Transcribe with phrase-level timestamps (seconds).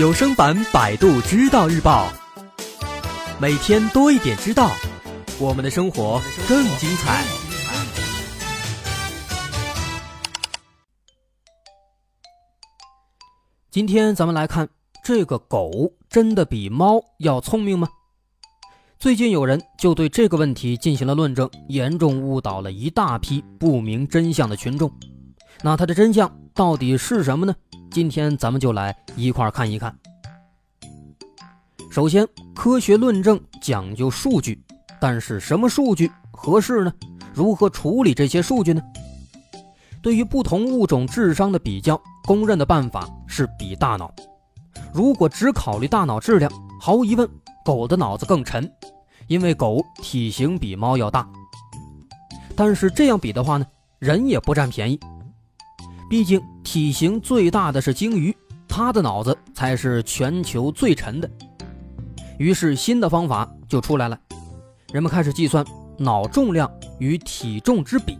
[0.00, 2.10] 有声版《百度知道日报》，
[3.38, 4.70] 每天多一点知道，
[5.38, 6.18] 我们的生活
[6.48, 7.22] 更精彩。
[13.70, 14.66] 今天咱们来看，
[15.04, 17.86] 这个狗真的比猫要聪明吗？
[18.98, 24.90] 最近有人就对这个问题进行了论证，严重误导了一大批不明真相的群众。
[25.60, 27.54] 那它的真相到底是什么呢？
[27.90, 29.92] 今天咱们就来一块看一看。
[31.90, 34.62] 首先，科学论证讲究数据，
[35.00, 36.92] 但是什么数据合适呢？
[37.34, 38.80] 如何处理这些数据呢？
[40.00, 44.14] 对于不同物种智商的比较，公认的办法是比大脑。
[44.94, 47.28] 如果只考虑大脑质量，毫无疑问，
[47.64, 48.72] 狗的脑子更沉，
[49.26, 51.28] 因为狗体型比猫要大。
[52.54, 53.66] 但是这样比的话呢，
[53.98, 54.98] 人也不占便宜。
[56.10, 61.30] 毕竟体型最大的是鲸鱼，它的脑子才是全球最沉的。
[62.36, 64.18] 于是新的方法就出来了，
[64.92, 65.64] 人们开始计算
[65.96, 68.18] 脑重量与体重之比。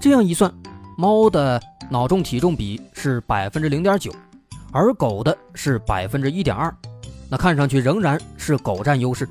[0.00, 0.54] 这样一算，
[0.96, 4.14] 猫的脑重体重比是百分之零点九，
[4.70, 6.72] 而狗的是百分之一点二。
[7.28, 9.28] 那看上去仍然是狗占优势。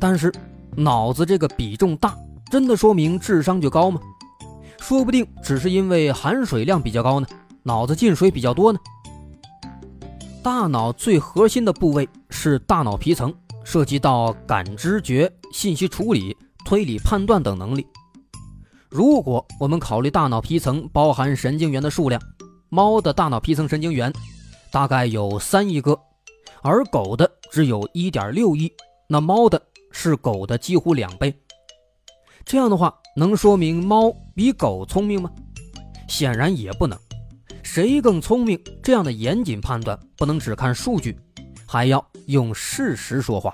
[0.00, 0.34] 但是
[0.74, 2.16] 脑子这个比重大，
[2.50, 4.00] 真的说明智商就高吗？
[4.86, 7.26] 说不定只是因为含水量比较高呢，
[7.64, 8.78] 脑子进水比较多呢。
[10.44, 17.84] 大脑最核心的部位是大脑皮层，涉及到感知觉、信息处理、推理判断等能力。
[18.88, 22.22] 如果我们考虑大脑皮层包含神经元的数量，
[22.68, 24.12] 猫的大脑皮层神经元
[24.70, 25.98] 大概有三亿个，
[26.62, 28.72] 而狗的只有一点六亿，
[29.08, 31.36] 那猫的是狗的几乎两倍。
[32.46, 35.28] 这样的话，能说明猫比狗聪明吗？
[36.06, 36.96] 显然也不能。
[37.64, 38.56] 谁更聪明？
[38.80, 41.18] 这样的严谨判断不能只看数据，
[41.66, 43.52] 还要用事实说话。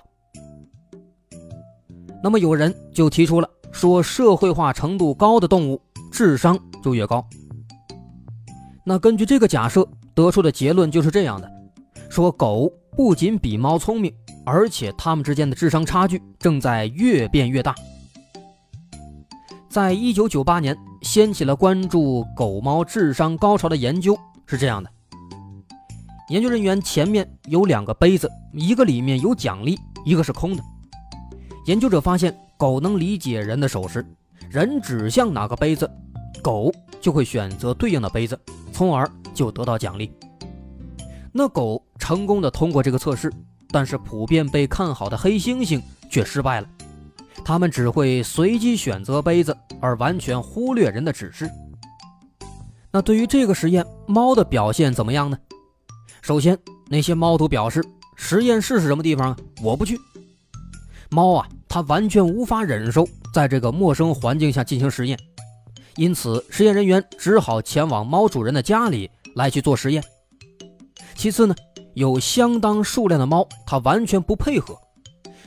[2.22, 5.80] 那么有人就提出了，说社会化程度高的动物
[6.12, 7.26] 智商就越高。
[8.84, 11.50] 那根据这个假设得出的结论就是这样的：
[12.10, 14.14] 说狗不仅比猫聪明，
[14.44, 17.74] 而且它们之间的智商差距正在越变越大。
[19.72, 24.14] 在一九九八年，掀起了关注狗猫智商高潮的研究。
[24.44, 24.90] 是这样的，
[26.28, 30.62] 研究人员前面有两个杯子，一个里面有奖励，一个是空的。
[31.64, 34.04] 研究者发现，狗能理解人的手势，
[34.50, 35.90] 人指向哪个杯子，
[36.42, 38.38] 狗就会选择对应的杯子，
[38.74, 40.12] 从而就得到奖励。
[41.32, 43.32] 那狗成功的通过这个测试，
[43.70, 46.68] 但是普遍被看好的黑猩猩却失败了。
[47.44, 51.50] 他们只会随机选择杯子，而完全忽略人的指示。
[52.90, 55.38] 那对于这个实验，猫的表现怎么样呢？
[56.20, 56.56] 首先，
[56.88, 57.82] 那些猫都表示
[58.16, 59.36] 实验室是什么地方啊？
[59.62, 59.98] 我不去。
[61.10, 65.18] 猫啊，它完全无法忍受在这个陌生环境下进行实验，
[65.96, 70.02] 因此实验人员只好前往猫主人的家里来去做实验。
[71.14, 71.54] 其次呢，
[71.94, 74.78] 有相当数量的猫，它完全不配合。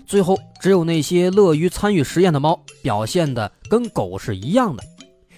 [0.06, 4.84] 最后，只有那些乐于参与实验的猫表现的跟狗是一样的，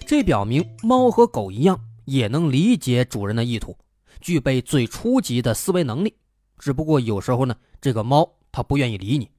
[0.05, 3.75] 这表明猫和狗一样也能理解主人的意图，
[4.19, 6.13] 具备最初级的思维能力。
[6.59, 9.29] 只不过有时候呢，这个猫它不愿意理你。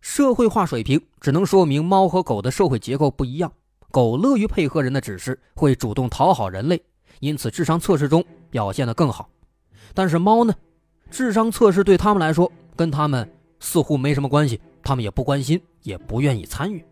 [0.00, 3.52] 社会化水平只能说明猫和狗的社会结构不一样，
[3.92, 6.82] 狗乐于配合人的指示，会主动讨好人类，
[7.20, 9.30] 因此智商测试中表现的更好。
[9.94, 10.52] 但是猫呢，
[11.10, 13.30] 智商测试对他们来说跟他们。
[13.62, 16.84] 似乎没什么关系，他们也不关心，也不愿意参与。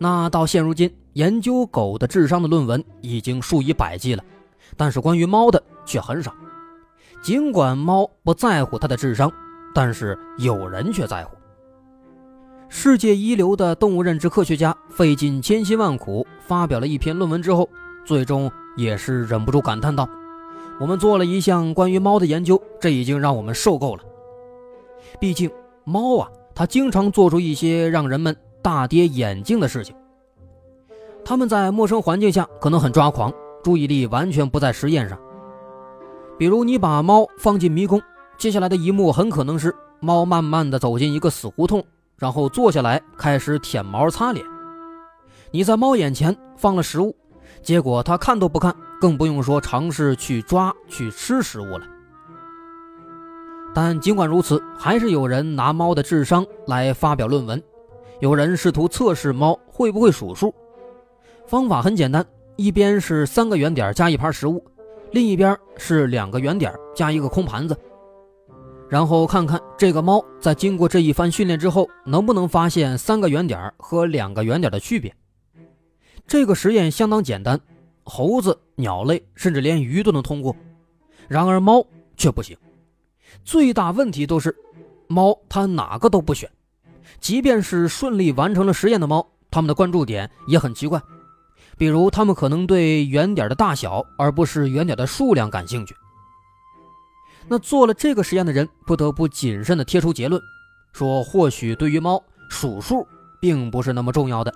[0.00, 4.24] 那到现如今，研究狗的智商的论文已经数以百计了，
[4.76, 6.34] 但是关于猫的却很少。
[7.22, 9.30] 尽管猫不在乎它的智商，
[9.72, 11.36] 但是有人却在乎。
[12.68, 17.68] 世界一流的动物认知科学家费尽千辛万苦发表了一篇论文之后，
[18.04, 20.08] 最终也是忍不住感叹道。
[20.80, 24.02] 我们做了一项关于猫的研究，这已经让我们受够了。
[25.20, 25.50] 毕竟，
[25.84, 29.94] 猫啊，它经常做出一些让人们大跌眼镜的事情。
[31.22, 33.30] 它们在陌生环境下可能很抓狂，
[33.62, 35.18] 注意力完全不在实验上。
[36.38, 38.00] 比如，你把猫放进迷宫，
[38.38, 41.84] 接下来的一幕很可能是猫慢慢的走进一个死胡同，
[42.16, 44.42] 然后坐下来开始舔毛擦脸。
[45.50, 47.14] 你在猫眼前放了食物，
[47.60, 48.74] 结果它看都不看。
[49.00, 51.86] 更不用说尝试去抓、去吃食物了。
[53.74, 57.62] 但尽管如此，还是有人拿猫的智商来发表论文。
[58.20, 60.54] 有人试图测试猫会不会数数，
[61.46, 62.22] 方法很简单：
[62.56, 64.62] 一边是三个圆点加一盘食物，
[65.12, 67.74] 另一边是两个圆点加一个空盘子，
[68.90, 75.14] 然后看看这个猫在经过这一番训练之后，能不能发现三个圆点和两个圆点的区别。
[76.26, 77.58] 这个实验相当简单，
[78.04, 80.54] 猴子、鸟类甚至连鱼都能通过，
[81.28, 81.84] 然而猫
[82.16, 82.56] 却不行。
[83.44, 84.56] 最大问题都是，
[85.06, 86.50] 猫它哪个都不选，
[87.20, 91.00] 即便是顺利完成了实验的猫，它们的关注点也很奇怪。
[91.78, 95.94] 比如，他们可能对圆点的大小，而不是圆点的数量感兴趣。
[97.48, 100.40] 那做了这个实验的人不得不谨慎地贴出结论，
[100.92, 103.06] 说或许对于猫数数
[103.40, 104.54] 并不是那么重要的，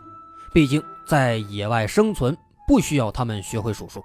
[0.52, 4.02] 毕竟在野外生存不需要它们学会数数。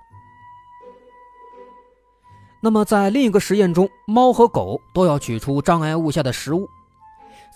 [2.61, 6.67] 那么在另一个实验中，猫和狗都要取出障碍物下的食物，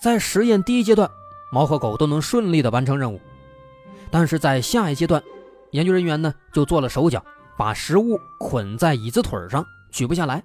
[0.02, 1.10] 在实验第一阶段，
[1.52, 3.20] 猫和狗都能顺利地完成任务，
[4.10, 5.22] 但是在下一阶段。
[5.72, 7.22] 研究人员呢就做了手脚，
[7.56, 10.42] 把食物捆在椅子腿上，取不下来。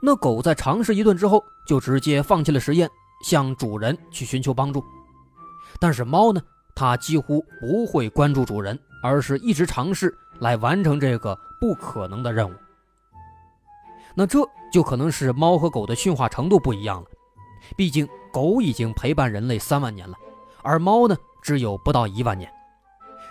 [0.00, 2.88] 那狗在尝试一顿之后，就直接放弃了实验，
[3.24, 4.82] 向主人去寻求帮助。
[5.80, 6.40] 但是猫呢，
[6.74, 12.54] 它几乎不会关注主人，而是一直尝试来完成这个不可能的任务。
[14.14, 14.38] 那这
[14.72, 17.06] 就可能是猫和狗的驯化程度不一样了。
[17.76, 20.14] 毕竟狗已经陪伴人类三万年了，
[20.62, 22.50] 而猫呢，只有不到一万年。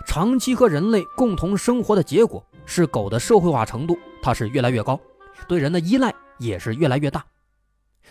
[0.06, 4.98] 长期和人类共同生活的结果是，狗的社会化程度它是越来越高，
[5.46, 7.24] 对人的依赖也是越来越大。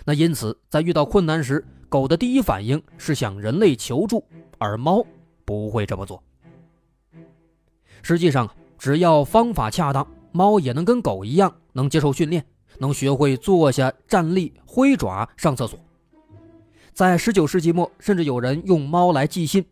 [0.06, 4.25] 那因此，在遇到困难时，狗的第一反应是向人类求助，
[4.57, 5.06] 而猫
[5.45, 6.21] 不会这么做。
[8.01, 12.45] 实际上，只要方法恰当，猫也能跟狗一样，能接受训练，
[12.79, 15.79] 能学会坐下、站立、挥爪、上厕所。
[16.93, 19.65] 在19世纪末，甚至有人用猫来寄信。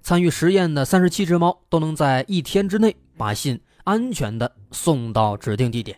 [0.00, 5.96] 参与实验的三十七只猫都能在一天之内把信安全的送到指定地点。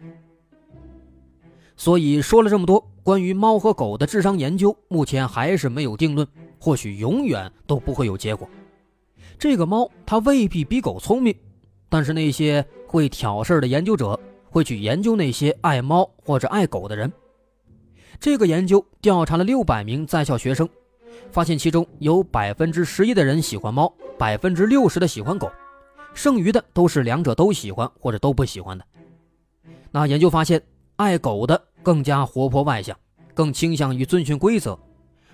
[1.77, 6.27] 所以说了这么多，关于猫和狗的智商研究，目前还是没有定论，
[6.59, 8.49] 或许永远都不会有结果。
[9.39, 11.35] 这个猫它未必比狗聪明，
[11.89, 14.19] 但是那些会挑事儿的研究者
[14.51, 17.13] 会去研究那些爱猫或者爱狗的人。
[18.21, 20.69] 这个研究调查了六百名在校学生。
[21.31, 25.49] 发现其中有百分之十一的人喜欢猫，百分之六十的喜欢狗，
[26.13, 28.85] 剩余的都是两者都喜欢或者都不喜欢的。
[29.93, 30.61] 那研究发现，
[30.97, 32.97] 爱狗的更加活泼外向，
[33.33, 34.77] 更倾向于遵循规则；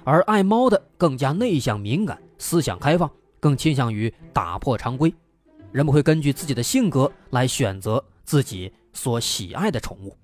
[0.05, 5.13] 而爱猫的更加内向敏感，思想开放，更倾向于打破常规。
[5.73, 10.17] 人们会根据自己的性格来选择自己所喜爱的宠物。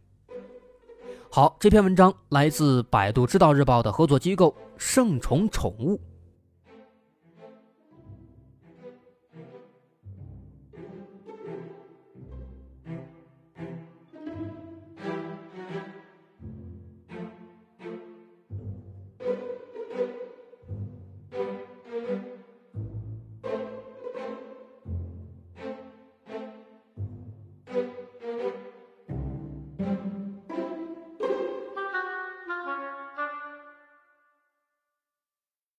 [1.31, 6.01] 好，这篇文章来自百度知道日报的合作机构圣宠宠物。